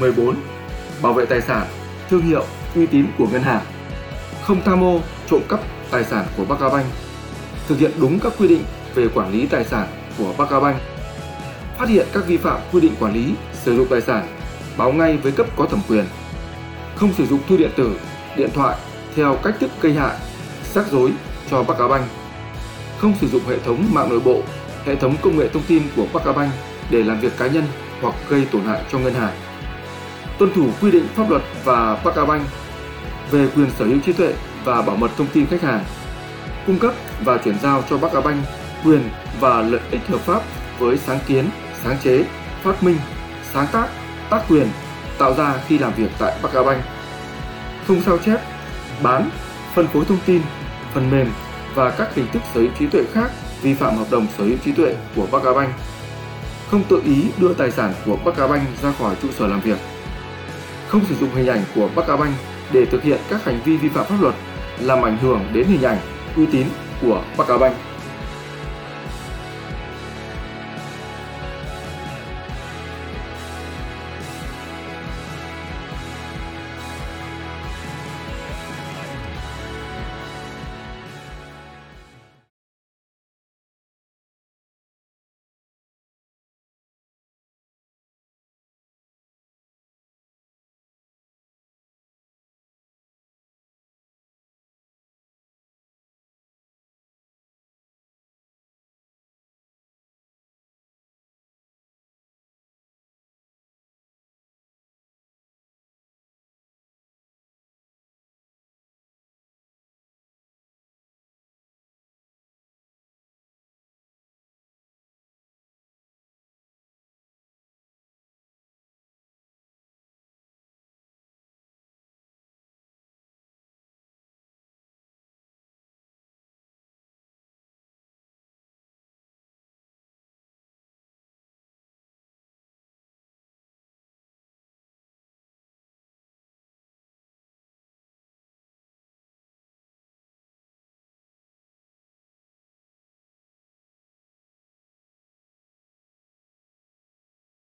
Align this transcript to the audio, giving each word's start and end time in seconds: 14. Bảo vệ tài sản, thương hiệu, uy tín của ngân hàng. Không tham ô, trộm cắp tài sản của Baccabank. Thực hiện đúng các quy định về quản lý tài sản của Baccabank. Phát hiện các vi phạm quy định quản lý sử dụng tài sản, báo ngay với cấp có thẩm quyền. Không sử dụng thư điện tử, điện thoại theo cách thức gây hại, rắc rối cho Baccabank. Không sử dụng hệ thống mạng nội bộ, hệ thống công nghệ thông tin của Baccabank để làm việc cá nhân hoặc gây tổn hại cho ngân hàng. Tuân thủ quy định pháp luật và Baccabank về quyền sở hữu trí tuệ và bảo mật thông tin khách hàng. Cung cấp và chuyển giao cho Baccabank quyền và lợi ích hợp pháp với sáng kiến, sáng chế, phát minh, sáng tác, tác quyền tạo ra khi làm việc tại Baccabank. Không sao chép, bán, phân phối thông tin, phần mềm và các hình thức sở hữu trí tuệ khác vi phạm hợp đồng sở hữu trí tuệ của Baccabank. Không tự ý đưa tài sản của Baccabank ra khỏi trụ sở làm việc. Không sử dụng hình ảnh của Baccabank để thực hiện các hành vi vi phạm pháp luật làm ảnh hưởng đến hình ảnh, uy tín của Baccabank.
14. 0.00 0.36
Bảo 1.02 1.12
vệ 1.12 1.26
tài 1.26 1.40
sản, 1.40 1.66
thương 2.10 2.22
hiệu, 2.22 2.44
uy 2.74 2.86
tín 2.86 3.06
của 3.18 3.26
ngân 3.26 3.42
hàng. 3.42 3.62
Không 4.42 4.60
tham 4.64 4.84
ô, 4.84 5.00
trộm 5.30 5.42
cắp 5.48 5.60
tài 5.90 6.04
sản 6.04 6.26
của 6.36 6.44
Baccabank. 6.44 6.86
Thực 7.68 7.78
hiện 7.78 7.90
đúng 8.00 8.20
các 8.20 8.32
quy 8.38 8.48
định 8.48 8.64
về 8.94 9.08
quản 9.14 9.32
lý 9.32 9.46
tài 9.46 9.64
sản 9.64 9.88
của 10.18 10.34
Baccabank. 10.38 10.76
Phát 11.78 11.88
hiện 11.88 12.06
các 12.12 12.26
vi 12.26 12.36
phạm 12.36 12.60
quy 12.72 12.80
định 12.80 12.92
quản 13.00 13.12
lý 13.12 13.34
sử 13.52 13.76
dụng 13.76 13.86
tài 13.90 14.00
sản, 14.00 14.26
báo 14.76 14.92
ngay 14.92 15.16
với 15.16 15.32
cấp 15.32 15.46
có 15.56 15.66
thẩm 15.66 15.80
quyền. 15.88 16.04
Không 16.96 17.12
sử 17.12 17.26
dụng 17.26 17.40
thư 17.48 17.56
điện 17.56 17.70
tử, 17.76 17.96
điện 18.36 18.50
thoại 18.54 18.76
theo 19.16 19.38
cách 19.42 19.54
thức 19.60 19.70
gây 19.80 19.94
hại, 19.94 20.16
rắc 20.74 20.90
rối 20.90 21.12
cho 21.50 21.62
Baccabank. 21.62 22.04
Không 22.98 23.14
sử 23.20 23.28
dụng 23.28 23.42
hệ 23.48 23.58
thống 23.58 23.84
mạng 23.92 24.08
nội 24.08 24.20
bộ, 24.20 24.42
hệ 24.84 24.94
thống 24.94 25.16
công 25.22 25.36
nghệ 25.36 25.48
thông 25.48 25.62
tin 25.62 25.82
của 25.96 26.06
Baccabank 26.12 26.52
để 26.90 27.02
làm 27.02 27.20
việc 27.20 27.32
cá 27.38 27.46
nhân 27.46 27.64
hoặc 28.00 28.14
gây 28.28 28.46
tổn 28.52 28.62
hại 28.62 28.82
cho 28.92 28.98
ngân 28.98 29.14
hàng. 29.14 29.32
Tuân 30.42 30.54
thủ 30.54 30.70
quy 30.80 30.90
định 30.90 31.06
pháp 31.14 31.30
luật 31.30 31.42
và 31.64 32.00
Baccabank 32.04 32.42
về 33.30 33.48
quyền 33.56 33.70
sở 33.78 33.84
hữu 33.84 33.98
trí 34.06 34.12
tuệ 34.12 34.34
và 34.64 34.82
bảo 34.82 34.96
mật 34.96 35.10
thông 35.18 35.26
tin 35.26 35.46
khách 35.46 35.62
hàng. 35.62 35.84
Cung 36.66 36.78
cấp 36.78 36.94
và 37.24 37.38
chuyển 37.38 37.58
giao 37.62 37.84
cho 37.90 37.98
Baccabank 37.98 38.44
quyền 38.84 39.00
và 39.40 39.62
lợi 39.62 39.80
ích 39.90 40.00
hợp 40.08 40.20
pháp 40.20 40.42
với 40.78 40.98
sáng 40.98 41.18
kiến, 41.26 41.44
sáng 41.84 41.96
chế, 42.02 42.24
phát 42.62 42.82
minh, 42.82 42.96
sáng 43.52 43.66
tác, 43.72 43.88
tác 44.30 44.42
quyền 44.48 44.68
tạo 45.18 45.34
ra 45.34 45.54
khi 45.68 45.78
làm 45.78 45.92
việc 45.94 46.10
tại 46.18 46.38
Baccabank. 46.42 46.82
Không 47.88 48.02
sao 48.06 48.18
chép, 48.18 48.40
bán, 49.02 49.30
phân 49.74 49.86
phối 49.86 50.04
thông 50.04 50.18
tin, 50.26 50.42
phần 50.94 51.10
mềm 51.10 51.28
và 51.74 51.90
các 51.90 52.14
hình 52.14 52.26
thức 52.32 52.42
sở 52.54 52.60
hữu 52.60 52.70
trí 52.78 52.86
tuệ 52.86 53.04
khác 53.12 53.30
vi 53.62 53.74
phạm 53.74 53.96
hợp 53.96 54.06
đồng 54.10 54.26
sở 54.38 54.44
hữu 54.44 54.56
trí 54.64 54.72
tuệ 54.72 54.96
của 55.16 55.26
Baccabank. 55.32 55.70
Không 56.70 56.84
tự 56.88 57.02
ý 57.04 57.24
đưa 57.38 57.54
tài 57.54 57.70
sản 57.70 57.94
của 58.06 58.16
Baccabank 58.24 58.62
ra 58.82 58.92
khỏi 58.98 59.14
trụ 59.22 59.28
sở 59.38 59.46
làm 59.46 59.60
việc. 59.60 59.78
Không 60.92 61.04
sử 61.08 61.14
dụng 61.14 61.30
hình 61.34 61.46
ảnh 61.46 61.64
của 61.74 61.88
Baccabank 61.96 62.34
để 62.72 62.86
thực 62.86 63.02
hiện 63.02 63.18
các 63.30 63.44
hành 63.44 63.60
vi 63.64 63.76
vi 63.76 63.88
phạm 63.88 64.06
pháp 64.06 64.16
luật 64.20 64.34
làm 64.80 65.02
ảnh 65.02 65.18
hưởng 65.18 65.40
đến 65.52 65.66
hình 65.66 65.82
ảnh, 65.82 65.98
uy 66.36 66.46
tín 66.46 66.66
của 67.02 67.22
Baccabank. 67.36 67.76